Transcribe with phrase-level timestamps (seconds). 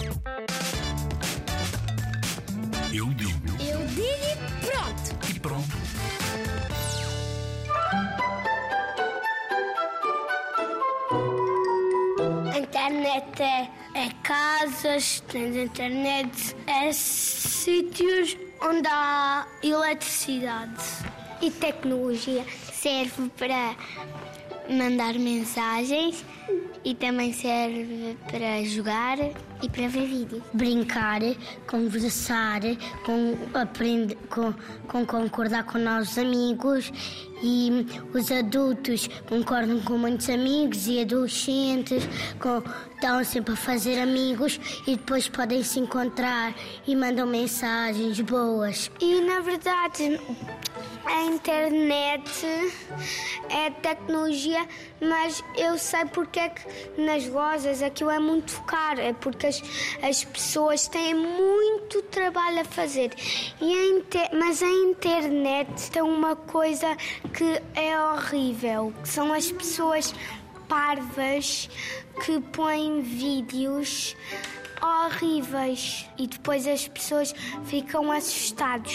[0.00, 0.14] Eu
[3.14, 5.08] digo Eu digo e pronto.
[5.28, 5.76] e pronto.
[12.56, 20.80] Internet é, é casas, tens internet, é sítios onde há eletricidade.
[21.42, 23.74] E tecnologia serve para
[24.70, 26.24] mandar mensagens
[26.84, 29.18] e também serve para jogar
[29.62, 30.42] e para ver vídeo.
[30.52, 31.20] Brincar,
[31.66, 32.60] conversar,
[33.04, 34.52] com, aprender, com,
[34.86, 36.92] com concordar com nossos amigos
[37.42, 42.02] e os adultos concordam com muitos amigos e adolescentes
[42.40, 42.62] com,
[42.94, 46.54] estão sempre a fazer amigos e depois podem se encontrar
[46.86, 48.90] e mandam mensagens boas.
[49.00, 50.20] E na verdade
[51.06, 52.28] a internet
[53.48, 54.66] é tecnologia,
[55.00, 59.00] mas eu sei porque é que nas lojas aquilo é muito caro.
[59.00, 59.62] É porque as,
[60.02, 63.10] as pessoas têm muito trabalho a fazer.
[63.60, 66.94] E a inter- mas a internet tem uma coisa
[67.32, 70.14] que é horrível, que são as pessoas
[70.68, 71.68] parvas
[72.24, 74.16] que põem vídeos
[74.82, 77.34] horríveis e depois as pessoas
[77.64, 78.94] ficam assustados.